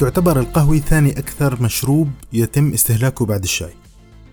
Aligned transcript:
تعتبر 0.00 0.40
القهوة 0.40 0.78
ثاني 0.78 1.18
أكثر 1.18 1.62
مشروب 1.62 2.10
يتم 2.32 2.72
استهلاكه 2.72 3.26
بعد 3.26 3.42
الشاي. 3.42 3.72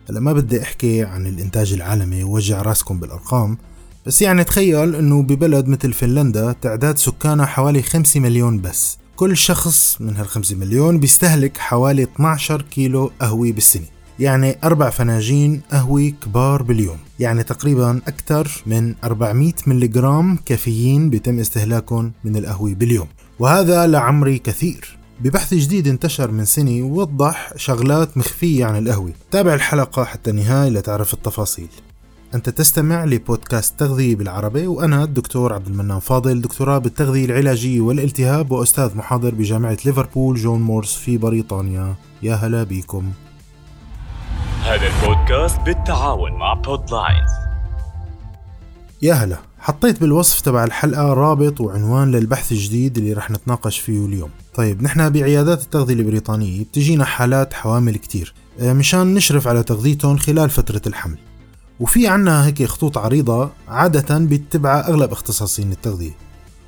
هلا 0.09 0.19
ما 0.19 0.33
بدي 0.33 0.61
أحكي 0.61 1.03
عن 1.03 1.27
الإنتاج 1.27 1.73
العالمي 1.73 2.23
ووجع 2.23 2.61
راسكم 2.61 2.99
بالأرقام 2.99 3.57
بس 4.05 4.21
يعني 4.21 4.43
تخيل 4.43 4.95
أنه 4.95 5.23
ببلد 5.23 5.67
مثل 5.67 5.93
فنلندا 5.93 6.51
تعداد 6.51 6.97
سكانها 6.97 7.45
حوالي 7.45 7.81
5 7.81 8.19
مليون 8.19 8.61
بس. 8.61 8.97
كل 9.15 9.37
شخص 9.37 10.01
من 10.01 10.15
هال 10.15 10.27
5 10.27 10.55
مليون 10.55 10.99
بيستهلك 10.99 11.57
حوالي 11.57 12.03
12 12.03 12.61
كيلو 12.61 13.11
قهوة 13.21 13.51
بالسنة. 13.51 13.85
يعني 14.19 14.57
أربع 14.63 14.89
فناجين 14.89 15.61
قهوة 15.71 16.13
كبار 16.23 16.63
باليوم. 16.63 16.97
يعني 17.19 17.43
تقريبا 17.43 18.01
أكثر 18.07 18.63
من 18.65 18.95
400 19.03 19.53
ملغرام 19.67 20.37
كافيين 20.45 21.09
بيتم 21.09 21.39
استهلاكهم 21.39 22.11
من 22.23 22.35
القهوة 22.35 22.73
باليوم. 22.73 23.07
وهذا 23.39 23.87
لعمري 23.87 24.39
كثير. 24.39 24.96
ببحث 25.19 25.53
جديد 25.53 25.87
انتشر 25.87 26.31
من 26.31 26.45
سنة 26.45 26.83
وضح 26.83 27.53
شغلات 27.55 28.17
مخفية 28.17 28.65
عن 28.65 28.77
القهوة. 28.77 29.13
تابع 29.31 29.53
الحلقة 29.53 30.03
حتى 30.03 30.29
النهاية 30.29 30.69
لتعرف 30.69 31.13
التفاصيل. 31.13 31.67
أنت 32.35 32.49
تستمع 32.49 33.05
لبودكاست 33.05 33.79
تغذية 33.79 34.15
بالعربي 34.15 34.67
وأنا 34.67 35.03
الدكتور 35.03 35.53
عبد 35.53 35.67
المنان 35.67 35.99
فاضل 35.99 36.41
دكتوراه 36.41 36.77
بالتغذية 36.77 37.25
العلاجية 37.25 37.81
والالتهاب 37.81 38.51
وأستاذ 38.51 38.97
محاضر 38.97 39.35
بجامعة 39.35 39.77
ليفربول 39.85 40.35
جون 40.37 40.61
مورس 40.61 40.95
في 40.95 41.17
بريطانيا. 41.17 41.95
يا 42.23 42.35
هلا 42.35 42.63
بيكم 42.63 43.11
هذا 44.63 44.87
البودكاست 44.87 45.59
بالتعاون 45.59 46.31
مع 46.31 46.53
بودلاينز 46.53 47.31
يا 49.01 49.13
هلا. 49.13 49.46
حطيت 49.59 50.01
بالوصف 50.01 50.41
تبع 50.41 50.63
الحلقة 50.63 51.13
رابط 51.13 51.61
وعنوان 51.61 52.11
للبحث 52.11 52.51
الجديد 52.51 52.97
اللي 52.97 53.13
رح 53.13 53.31
نتناقش 53.31 53.79
فيه 53.79 54.05
اليوم. 54.05 54.29
طيب 54.55 54.83
نحن 54.83 55.09
بعيادات 55.09 55.61
التغذية 55.61 55.93
البريطانية 55.93 56.63
بتجينا 56.63 57.05
حالات 57.05 57.53
حوامل 57.53 57.95
كتير 57.95 58.33
آه، 58.59 58.73
مشان 58.73 59.13
نشرف 59.13 59.47
على 59.47 59.63
تغذيتهم 59.63 60.17
خلال 60.17 60.49
فترة 60.49 60.81
الحمل. 60.87 61.17
وفي 61.79 62.07
عنا 62.07 62.45
هيك 62.45 62.65
خطوط 62.65 62.97
عريضة 62.97 63.49
عادة 63.67 64.17
بيتبعها 64.17 64.89
أغلب 64.89 65.11
اختصاصيين 65.11 65.71
التغذية. 65.71 66.15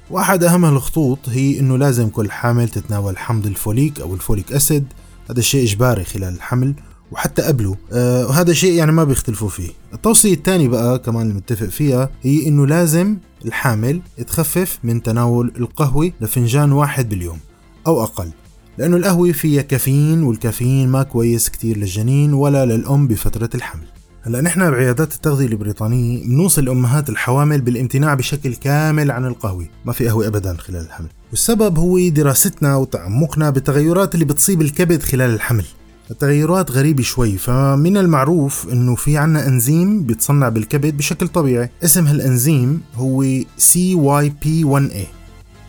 وأحد 0.10 0.44
أهم 0.44 0.66
الخطوط 0.66 1.20
هي 1.30 1.60
إنه 1.60 1.78
لازم 1.78 2.10
كل 2.10 2.32
حامل 2.32 2.70
تتناول 2.70 3.18
حمض 3.18 3.46
الفوليك 3.46 4.02
أو 4.02 4.14
الفوليك 4.14 4.52
أسيد. 4.52 4.86
هذا 5.30 5.42
شيء 5.42 5.64
إجباري 5.64 6.04
خلال 6.04 6.34
الحمل. 6.34 6.74
وحتى 7.12 7.42
قبله. 7.42 7.76
آه 7.94 8.28
وهذا 8.28 8.54
شيء 8.54 8.74
يعني 8.74 8.92
ما 8.92 9.04
بيختلفوا 9.04 9.50
فيه. 9.50 9.70
التوصية 9.94 10.34
الثانية 10.34 10.68
بقى 10.68 11.00
كمان 11.00 11.30
المتفق 11.30 11.68
فيها 11.68 12.10
هي 12.22 12.48
إنه 12.48 12.68
لازم 12.68 13.18
الحامل 13.46 14.02
تخفف 14.28 14.80
من 14.84 15.04
تناول 15.04 15.52
القهوة 15.58 16.12
لفنجان 16.22 16.72
واحد 16.72 17.10
باليوم 17.10 17.40
أو 17.88 18.04
أقل 18.04 18.30
لأنه 18.78 18.98
القهوة 18.98 19.32
فيها 19.32 19.62
كافيين 19.62 20.24
والكافيين 20.24 20.90
ما 20.90 21.04
كويس 21.04 21.50
كتير 21.50 21.78
للجنين 21.78 22.34
ولا 22.34 22.66
للأم 22.66 23.08
بفترة 23.08 23.50
الحمل. 23.56 23.84
هلأ 24.22 24.42
نحن 24.42 24.72
بعيادات 24.72 25.16
التغذية 25.16 25.46
البريطانية 25.46 26.24
بنوصي 26.24 26.62
الأمهات 26.62 27.10
الحوامل 27.10 27.62
بالامتناع 27.62 28.14
بشكل 28.14 28.56
كامل 28.56 29.12
عن 29.12 29.26
القهوة. 29.26 29.68
ما 29.86 29.94
في 29.94 30.08
قهوة 30.08 30.28
أبدا 30.28 30.58
خلال 30.58 30.86
الحمل. 30.86 31.08
والسبب 31.32 31.80
هو 31.80 32.10
دراستنا 32.10 32.76
وتعمقنا 32.76 33.50
بالتغيرات 33.50 34.14
اللي 34.14 34.26
بتصيب 34.26 34.62
الكبد 34.62 35.02
خلال 35.02 35.34
الحمل. 35.34 35.66
التغيرات 36.12 36.72
غريبة 36.72 37.04
شوي 37.04 37.38
فمن 37.38 37.98
المعروف 37.98 38.68
إنه 38.72 38.96
في 38.96 39.18
عنا 39.18 39.48
إنزيم 39.48 40.04
بيتصنع 40.04 40.50
بالكبد 40.50 40.98
بشكل 40.98 41.28
طبيعي. 41.28 41.70
اسم 41.84 42.08
هالإنزيم 42.08 42.82
هو 42.96 43.42
CYP1A 43.60 45.08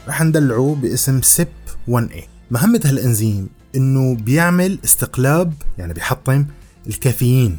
رح 0.09 0.23
ندلعه 0.23 0.77
باسم 0.83 1.21
SIP1A 1.21 2.21
مهمة 2.51 2.81
هالإنزيم 2.85 3.49
إنه 3.77 4.15
بيعمل 4.15 4.79
استقلاب 4.85 5.53
يعني 5.79 5.93
بيحطم 5.93 6.47
الكافيين 6.87 7.57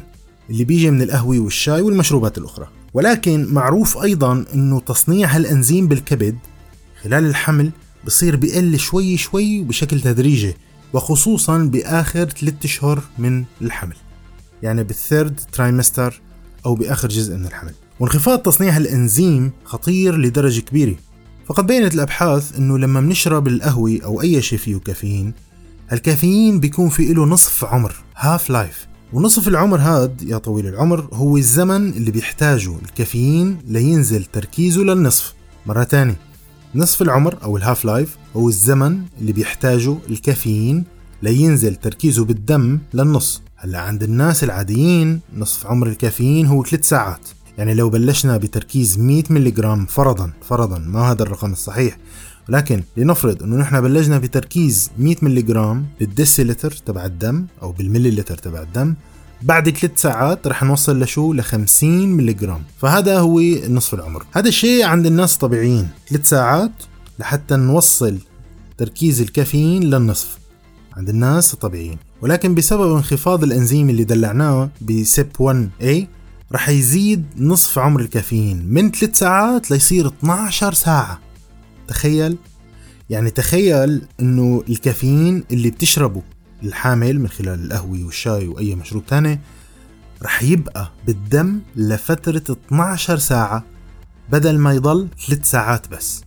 اللي 0.50 0.64
بيجي 0.64 0.90
من 0.90 1.02
القهوة 1.02 1.38
والشاي 1.38 1.82
والمشروبات 1.82 2.38
الأخرى. 2.38 2.68
ولكن 2.94 3.46
معروف 3.50 3.98
أيضا 3.98 4.44
أنه 4.54 4.80
تصنيع 4.80 5.28
هالأنزيم 5.28 5.88
بالكبد 5.88 6.36
خلال 7.02 7.26
الحمل 7.26 7.70
بصير 8.06 8.36
بقل 8.36 8.78
شوي 8.78 9.16
شوي 9.16 9.60
وبشكل 9.60 10.00
تدريجي. 10.00 10.54
وخصوصا 10.92 11.58
بآخر 11.58 12.28
ثلاثة 12.28 12.64
أشهر 12.64 13.02
من 13.18 13.44
الحمل. 13.62 13.96
يعني 14.62 14.84
بالثيرد 14.84 15.40
ترايمستر 15.52 16.20
أو 16.66 16.74
بآخر 16.74 17.08
جزء 17.08 17.36
من 17.36 17.46
الحمل. 17.46 17.74
وانخفاض 18.00 18.38
تصنيع 18.38 18.76
الإنزيم 18.76 19.52
خطير 19.64 20.16
لدرجة 20.16 20.60
كبيرة. 20.60 20.96
فقد 21.46 21.66
بينت 21.66 21.94
الأبحاث 21.94 22.56
أنه 22.58 22.78
لما 22.78 23.00
بنشرب 23.00 23.48
القهوة 23.48 23.98
أو 24.04 24.22
أي 24.22 24.42
شيء 24.42 24.58
فيه 24.58 24.76
كافيين 24.76 25.32
الكافيين 25.92 26.60
بيكون 26.60 26.88
في 26.88 27.12
له 27.12 27.24
نصف 27.24 27.64
عمر 27.64 27.94
half 28.16 28.50
life 28.50 28.86
ونصف 29.12 29.48
العمر 29.48 29.78
هاد 29.78 30.22
يا 30.22 30.38
طويل 30.38 30.66
العمر 30.66 31.08
هو 31.12 31.36
الزمن 31.36 31.88
اللي 31.88 32.10
بيحتاجه 32.10 32.76
الكافيين 32.84 33.58
لينزل 33.66 34.24
تركيزه 34.24 34.82
للنصف. 34.82 35.34
مرة 35.66 35.84
تانية 35.84 36.16
نصف 36.74 37.02
العمر 37.02 37.38
أو 37.42 37.56
ال 37.56 37.62
half 37.62 37.84
life 37.84 38.16
هو 38.36 38.48
الزمن 38.48 39.02
اللي 39.20 39.32
بيحتاجه 39.32 39.96
الكافيين 40.10 40.84
لينزل 41.22 41.74
تركيزه 41.74 42.24
بالدم 42.24 42.78
للنص. 42.94 43.42
هلا 43.56 43.80
عند 43.80 44.02
الناس 44.02 44.44
العاديين 44.44 45.20
نصف 45.36 45.66
عمر 45.66 45.86
الكافيين 45.86 46.46
هو 46.46 46.64
3 46.64 46.84
ساعات. 46.84 47.28
يعني 47.58 47.74
لو 47.74 47.90
بلشنا 47.90 48.36
بتركيز 48.36 48.98
100 48.98 49.22
ملغ 49.30 49.84
فرضا 49.84 50.32
فرضا 50.48 50.78
ما 50.78 51.00
هذا 51.00 51.22
الرقم 51.22 51.52
الصحيح. 51.52 51.98
ولكن 52.48 52.82
لنفرض 52.96 53.42
إنه 53.42 53.56
نحن 53.56 53.80
بلشنا 53.80 54.18
بتركيز 54.18 54.90
100 54.98 55.16
ملغ 55.22 55.76
بالديسيلتر 56.00 56.70
تبع 56.70 57.04
الدم 57.04 57.46
أو 57.62 57.72
بالمليلتر 57.72 58.38
تبع 58.38 58.62
الدم 58.62 58.94
بعد 59.42 59.70
ثلاث 59.70 60.00
ساعات 60.00 60.46
رح 60.46 60.62
نوصل 60.62 61.02
لشو؟ 61.02 61.32
ل 61.32 61.42
50 61.42 62.08
ملغ 62.08 62.56
فهذا 62.78 63.18
هو 63.18 63.40
نصف 63.68 63.94
العمر. 63.94 64.24
هذا 64.32 64.48
الشيء 64.48 64.84
عند 64.84 65.06
الناس 65.06 65.34
الطبيعيين 65.34 65.88
ثلاث 66.08 66.28
ساعات 66.28 66.72
لحتى 67.18 67.56
نوصل 67.56 68.18
تركيز 68.78 69.20
الكافيين 69.20 69.84
للنصف 69.84 70.38
عند 70.96 71.08
الناس 71.08 71.54
الطبيعيين. 71.54 71.98
ولكن 72.22 72.54
بسبب 72.54 72.96
انخفاض 72.96 73.42
الأنزيم 73.42 73.90
اللي 73.90 74.04
دلعناه 74.04 74.70
بسيب 74.80 75.28
1A 75.42 76.06
رح 76.52 76.68
يزيد 76.68 77.24
نصف 77.36 77.78
عمر 77.78 78.00
الكافيين. 78.00 78.66
من 78.68 78.90
3 78.90 79.12
ساعات 79.16 79.70
ليصير 79.70 80.06
12 80.08 80.72
ساعة. 80.72 81.20
تخيل؟ 81.88 82.36
يعني 83.10 83.30
تخيل 83.30 84.02
إنه 84.20 84.64
الكافيين 84.68 85.44
اللي 85.50 85.70
بتشربه 85.70 86.22
الحامل 86.62 87.20
من 87.20 87.28
خلال 87.28 87.64
القهوة 87.64 88.04
والشاي 88.04 88.48
وأي 88.48 88.74
مشروب 88.74 89.06
تاني 89.06 89.40
رح 90.22 90.42
يبقى 90.42 90.92
بالدم 91.06 91.60
لفترة 91.76 92.56
12 92.66 93.18
ساعة 93.18 93.64
بدل 94.30 94.58
ما 94.58 94.72
يضل 94.72 95.08
3 95.26 95.44
ساعات 95.44 95.88
بس. 95.88 96.22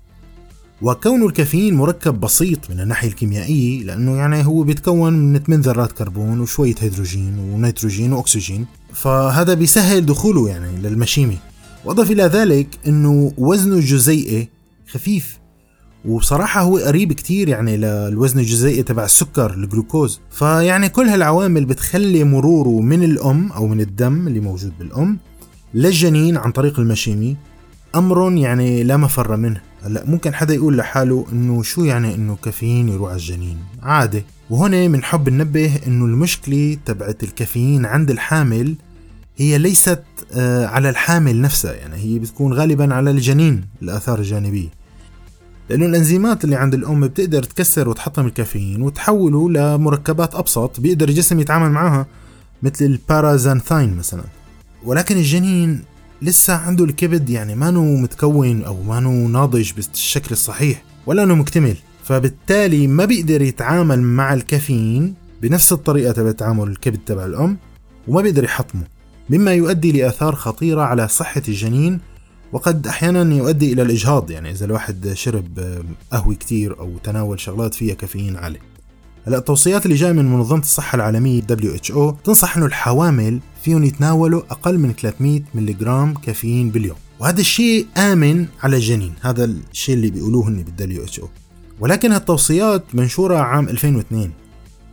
وكون 0.82 1.26
الكافيين 1.26 1.74
مركب 1.74 2.20
بسيط 2.20 2.70
من 2.70 2.80
الناحية 2.80 3.08
الكيميائية 3.08 3.84
لأنه 3.84 4.16
يعني 4.16 4.46
هو 4.46 4.64
بيتكون 4.64 5.14
من 5.14 5.40
8 5.40 5.64
ذرات 5.64 5.92
كربون 5.92 6.40
وشوية 6.40 6.76
هيدروجين 6.80 7.40
ونيتروجين 7.40 8.14
وأكسجين. 8.14 8.66
فهذا 8.94 9.54
بيسهل 9.54 10.06
دخوله 10.06 10.50
يعني 10.50 10.78
للمشيمة. 10.78 11.38
وأضف 11.86 12.12
إلى 12.12 12.24
ذلك 12.24 12.68
أنه 12.88 13.34
وزنه 13.38 13.76
الجزيئي 13.76 14.50
خفيف. 14.92 15.40
وبصراحة 16.06 16.62
هو 16.62 16.78
قريب 16.78 17.14
كتير 17.14 17.50
يعني 17.50 17.78
للوزن 17.78 18.40
الجزيئي 18.40 18.84
تبع 18.84 19.06
السكر 19.06 19.54
الجلوكوز. 19.54 20.20
فيعني 20.32 20.90
كل 20.90 21.08
هالعوامل 21.08 21.66
بتخلي 21.66 22.24
مروره 22.24 22.82
من 22.82 23.04
الأم 23.04 23.52
أو 23.52 23.68
من 23.68 23.82
الدم 23.82 24.28
اللي 24.28 24.40
موجود 24.40 24.74
بالأم 24.80 25.18
للجنين 25.74 26.38
عن 26.38 26.52
طريق 26.52 26.80
المشيمي 26.80 27.38
أمر 27.96 28.32
يعني 28.38 28.84
لا 28.84 28.98
مفر 28.98 29.38
منه. 29.38 29.62
هلأ 29.86 30.04
ممكن 30.06 30.34
حدا 30.34 30.54
يقول 30.54 30.78
لحاله 30.78 31.26
إنه 31.32 31.64
شو 31.64 31.84
يعني 31.84 32.16
إنه 32.16 32.38
كافيين 32.44 32.90
يروح 32.90 33.10
على 33.10 33.18
الجنين؟ 33.18 33.58
عادي. 33.84 34.24
وهنا 34.50 34.88
بنحب 34.88 35.30
ننبه 35.30 35.80
إنه 35.88 36.06
المشكلة 36.06 36.78
تبعت 36.86 37.24
الكافيين 37.24 37.86
عند 37.86 38.12
الحامل 38.12 38.76
هي 39.38 39.58
ليست 39.58 40.04
آه، 40.34 40.66
على 40.66 40.90
الحامل 40.90 41.42
نفسها 41.42 41.74
يعني 41.74 41.96
هي 41.96 42.20
بتكون 42.20 42.54
غالبا 42.54 42.94
على 42.94 43.12
الجنين 43.12 43.66
الآثار 43.82 44.20
الجانبية. 44.20 44.70
لأنه 45.70 45.86
الأنزيمات 45.86 46.44
اللي 46.44 46.56
عند 46.56 46.74
الأم 46.74 47.08
بتقدر 47.08 47.44
تكسر 47.44 47.90
وتحطم 47.90 48.26
الكافيين 48.26 48.82
وتحوله 48.82 49.50
لمركبات 49.50 50.36
أبسط 50.36 50.80
بيقدر 50.80 51.10
الجسم 51.10 51.40
يتعامل 51.40 51.72
معها 51.72 52.06
مثل 52.64 52.86
ال 52.86 52.94
paraxanthine 52.94 53.98
مثلا. 53.98 54.24
ولكن 54.84 55.18
الجنين 55.18 55.84
لسه 56.22 56.54
عنده 56.54 56.86
الكبد 56.86 57.30
يعني 57.30 57.56
ما 57.56 57.72
نو 57.72 57.96
متكون 57.96 58.64
أو 58.64 58.84
ما 58.84 59.00
نو 59.00 59.28
ناضج 59.28 59.72
بالشكل 59.72 60.28
الصحيح 60.32 60.84
ولا 61.06 61.24
انه 61.24 61.36
مكتمل. 61.36 61.76
فبالتالي 62.04 62.88
ما 62.88 63.06
بيقدر 63.06 63.42
يتعامل 63.42 64.02
مع 64.02 64.34
الكافيين 64.34 65.14
بنفس 65.42 65.74
الطريقة 65.74 66.12
تبع 66.12 66.32
تعامل 66.32 66.68
الكبد 66.68 67.00
تبع 67.06 67.26
الأم 67.26 67.58
وما 68.08 68.22
بيقدر 68.22 68.44
يحطمه 68.44 68.84
مما 69.30 69.54
يؤدي 69.54 69.92
لآثار 69.92 70.36
خطيرة 70.36 70.82
على 70.82 71.08
صحة 71.08 71.42
الجنين 71.48 72.00
وقد 72.52 72.88
أحيانا 72.88 73.36
يؤدي 73.36 73.74
إلى 73.74 73.82
الإجهاض. 73.82 74.32
يعني 74.32 74.52
إذا 74.52 74.66
الواحد 74.66 75.12
شرب 75.14 75.84
قهوة 76.12 76.36
كتير 76.36 76.80
أو 76.80 76.98
تناول 77.04 77.40
شغلات 77.40 77.74
فيها 77.74 77.96
كافيين 77.96 78.36
عالي. 78.36 78.60
التوصيات 79.28 79.86
اللي 79.86 79.96
جاية 79.96 80.12
من 80.12 80.26
منظمة 80.26 80.60
الصحة 80.60 80.96
العالمية 80.96 81.42
WHO 81.42 82.14
تنصح 82.24 82.58
إنه 82.58 82.66
الحوامل 82.66 83.40
فيهم 83.64 83.84
يتناولوا 83.84 84.42
أقل 84.50 84.78
من 84.78 84.94
300 84.94 85.42
ملغ 85.54 86.14
كافيين 86.26 86.70
باليوم. 86.70 86.98
وهذا 87.20 87.42
الشيء 87.42 87.88
آمن 87.98 88.46
على 88.64 88.76
الجنين. 88.76 89.14
هذا 89.22 89.46
الشيء 89.46 89.96
اللي 89.96 90.12
بيقولوه 90.12 90.50
هن 90.50 90.64
بال 90.64 91.04
WHO 91.04 91.30
ولكن 91.80 92.12
هالتوصيات 92.12 92.84
منشورة 92.94 93.38
عام 93.38 93.70
2002 93.70 94.32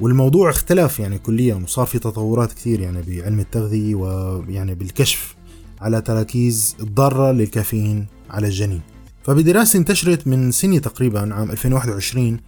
والموضوع 0.00 0.50
اختلف 0.50 0.98
يعني 0.98 1.18
كليا 1.18 1.54
وصار 1.54 1.86
في 1.86 1.98
تطورات 1.98 2.52
كثير 2.52 2.80
يعني 2.80 3.02
بعلم 3.02 3.40
التغذية 3.40 3.94
ويعني 3.94 4.74
بالكشف 4.74 5.36
على 5.80 6.00
تراكيز 6.00 6.76
الضارة 6.80 7.32
للكافيين 7.32 8.06
على 8.30 8.46
الجنين. 8.46 8.80
فبدراسة 9.24 9.78
انتشرت 9.78 10.26
من 10.26 10.50
سنة 10.50 10.78
تقريبا 10.78 11.34
عام 11.34 11.50
2021 11.50 12.40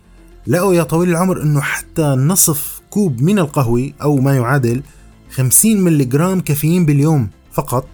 لقوا 0.47 0.75
يا 0.75 0.83
طويل 0.83 1.09
العمر 1.11 1.43
إنه 1.43 1.61
حتى 1.61 2.03
نصف 2.03 2.81
كوب 2.91 3.23
من 3.23 3.39
القهوة 3.39 3.93
أو 4.03 4.17
ما 4.17 4.37
يعادل 4.37 4.83
50 5.31 5.81
ملغ 5.81 6.41
كافيين 6.41 6.87
باليوم 6.87 7.29
فقط 7.53 7.87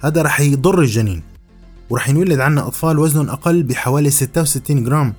هذا 0.00 0.22
رح 0.22 0.40
يضر 0.40 0.80
الجنين. 0.80 1.22
ورح 1.90 2.08
ينولد 2.08 2.40
عنا 2.40 2.66
أطفال 2.66 2.98
وزنهم 2.98 3.30
أقل 3.30 3.62
بحوالي 3.62 4.10
66 4.10 4.84
جرام. 4.84 5.14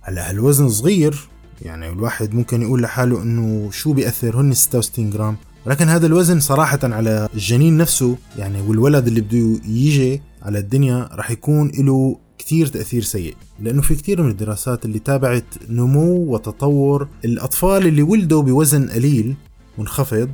هلا 0.00 0.30
هالوزن 0.30 0.68
صغير 0.68 1.28
يعني 1.62 1.88
الواحد 1.88 2.34
ممكن 2.34 2.62
يقول 2.62 2.82
لحاله 2.82 3.22
إنه 3.22 3.70
شو 3.72 3.92
بيأثر 3.92 4.40
هن 4.40 4.52
66 4.52 5.10
جرام. 5.10 5.36
ولكن 5.66 5.88
هذا 5.88 6.06
الوزن 6.06 6.40
صراحة 6.40 6.78
على 6.82 7.28
الجنين 7.34 7.76
نفسه 7.76 8.16
يعني 8.38 8.60
والولد 8.60 9.06
اللي 9.06 9.20
بده 9.20 9.60
يجي 9.68 10.22
على 10.42 10.58
الدنيا 10.58 11.08
رح 11.12 11.30
يكون 11.30 11.70
له 11.78 12.18
كتير 12.38 12.66
تأثير 12.66 13.02
سيء 13.02 13.36
لأنه 13.60 13.82
في 13.82 13.94
كتير 13.94 14.22
من 14.22 14.30
الدراسات 14.30 14.84
اللي 14.84 14.98
تابعت 14.98 15.44
نمو 15.68 16.34
وتطور 16.34 17.08
الأطفال 17.24 17.86
اللي 17.86 18.02
ولدوا 18.02 18.42
بوزن 18.42 18.88
قليل 18.88 19.34
منخفض 19.78 20.30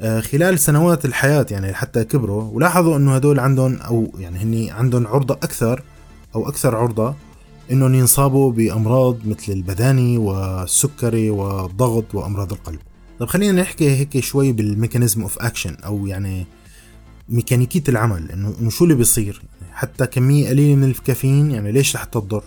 آه، 0.00 0.20
خلال 0.20 0.58
سنوات 0.58 1.04
الحياة 1.04 1.46
يعني 1.50 1.74
حتى 1.74 2.04
كبروا 2.04 2.42
ولاحظوا 2.42 2.96
إنه 2.96 3.14
هدول 3.14 3.40
عندهم 3.40 3.76
أو 3.76 4.12
يعني 4.18 4.38
هني 4.38 4.70
عندهم 4.70 5.06
عرضة 5.06 5.34
أكثر 5.34 5.82
أو 6.34 6.48
أكثر 6.48 6.76
عرضة 6.76 7.14
إنهم 7.70 7.94
ينصابوا 7.94 8.52
بأمراض 8.52 9.26
مثل 9.26 9.52
البداني 9.52 10.18
والسكري 10.18 11.30
والضغط 11.30 12.14
وأمراض 12.14 12.52
القلب. 12.52 12.78
طب 13.18 13.26
خلينا 13.26 13.62
نحكي 13.62 13.90
هيك 13.90 14.20
شوي 14.20 14.52
بال 14.52 14.65
mechanism 14.65 15.22
of 15.22 15.38
action 15.38 15.74
أو 15.74 16.06
يعني 16.06 16.46
ميكانيكية 17.28 17.82
العمل 17.88 18.30
إنه 18.32 18.70
شو 18.70 18.84
اللي 18.84 18.94
بيصير؟ 18.94 19.42
يعني 19.60 19.74
حتى 19.74 20.06
كمية 20.06 20.48
قليلة 20.48 20.74
من 20.74 20.84
الكافيين 20.84 21.50
يعني 21.50 21.72
ليش 21.72 21.96
رح 21.96 22.04
تضر؟ 22.04 22.42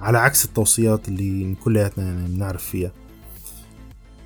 على 0.00 0.18
عكس 0.18 0.44
التوصيات 0.44 1.08
اللي 1.08 1.54
كلياتنا 1.64 2.04
يعني 2.04 2.28
بنعرف 2.28 2.64
فيها. 2.64 2.92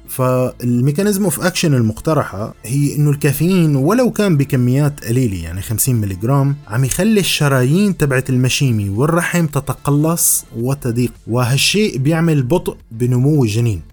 فال 0.09 0.30
mechanism 0.30 1.25
of 1.25 1.41
action 1.41 1.75
المقترحة 1.75 2.55
هي 2.65 2.97
إنه 2.97 3.11
الكافيين 3.11 3.77
ولو 3.77 4.11
كان 4.11 4.37
بكميات 4.37 5.05
قليلة 5.05 5.45
يعني 5.45 5.63
50 5.63 5.95
ملغ 5.95 6.53
عم 6.69 6.85
يخلي 6.85 7.21
الشرايين 7.21 7.97
تبعت 7.97 8.31
المشيمي 8.31 8.89
والرحم 8.89 9.47
تتقلص 9.47 10.45
وتضيق. 10.57 11.13
وهالشيء 11.27 11.99
بيعمل 11.99 12.43
بطء 12.43 12.77
بنمو 12.91 13.45
الجنين. 13.45 13.92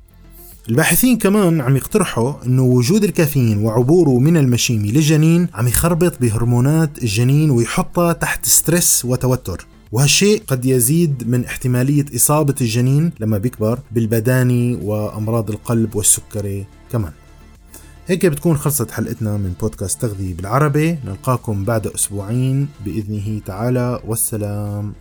الباحثين 0.69 1.17
كمان 1.17 1.61
عم 1.61 1.75
يقترحوا 1.75 2.33
إنه 2.45 2.63
وجود 2.63 3.03
الكافيين 3.03 3.57
وعبوره 3.57 4.19
من 4.19 4.37
المشيمي 4.37 4.91
للجنين 4.91 5.47
عم 5.53 5.67
يخربط 5.67 6.21
بهرمونات 6.21 7.03
الجنين 7.03 7.49
ويحطها 7.51 8.13
تحت 8.13 8.45
stress 8.45 9.05
وتوتر. 9.05 9.65
وهالشيء 9.91 10.43
قد 10.47 10.65
يزيد 10.65 11.29
من 11.29 11.45
احتمالية 11.45 12.05
إصابة 12.15 12.55
الجنين 12.61 13.11
لما 13.19 13.37
بيكبر 13.37 13.79
بالبداني 13.91 14.75
وأمراض 14.75 15.49
القلب 15.51 15.95
والسكري 15.95 16.65
كمان. 16.91 17.11
هيك 18.07 18.25
بتكون 18.25 18.57
خلصت 18.57 18.91
حلقتنا 18.91 19.37
من 19.37 19.53
بودكاست 19.61 20.01
تغذية 20.01 20.33
بالعربي. 20.33 20.97
نلقاكم 21.05 21.65
بعد 21.65 21.87
أسبوعين 21.87 22.67
بإذنه 22.85 23.41
تعالى. 23.45 24.01
والسلام. 24.07 24.93